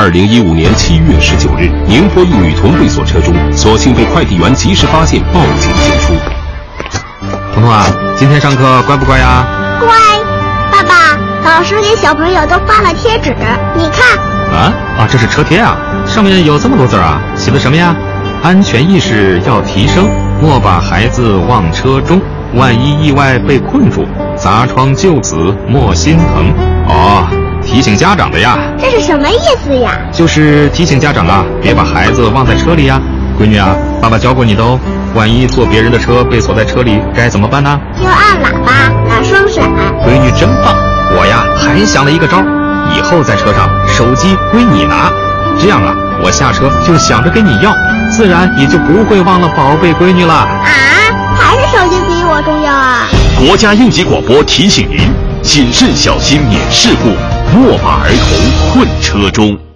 [0.00, 6.14] 二零一五年七月十九日，宁波一女童被锁车中，所幸被快递员及时发现，报警救出。
[7.52, 7.84] 彤彤啊，
[8.16, 9.44] 今天上课乖不乖呀？
[9.80, 9.88] 乖。
[10.70, 13.34] 爸爸，老师给小朋友都发了贴纸，
[13.76, 14.16] 你看。
[14.56, 15.76] 啊啊，这是车贴啊，
[16.06, 17.92] 上面有这么多字啊，写的什么呀？
[18.40, 20.08] 安全意识要提升，
[20.40, 22.20] 莫把孩子忘车中，
[22.54, 24.06] 万一意外被困住，
[24.36, 26.54] 砸窗救子莫心疼。
[26.86, 27.26] 哦。
[27.68, 30.00] 提醒家长的呀，这是什么意思呀？
[30.10, 32.98] 就是提醒家长啊，别把孩子忘在车里呀。
[33.38, 34.80] 闺女啊，爸爸教过你的哦。
[35.14, 37.78] 万一坐别人的车被锁在车里，该怎么办呢？
[38.02, 39.70] 要按喇叭，打双闪。
[40.02, 40.74] 闺女真棒！
[41.14, 42.38] 我呀还想了一个招，
[42.96, 45.12] 以后在车上手机归你拿，
[45.60, 47.70] 这样啊，我下车就想着给你要，
[48.10, 50.32] 自然也就不会忘了宝贝闺女了。
[50.32, 50.48] 啊，
[51.36, 53.06] 还是手机比我重要啊！
[53.38, 55.12] 国家应急广播提醒您：
[55.42, 57.12] 谨慎小心免事故。
[57.54, 59.67] 莫把儿童困车中。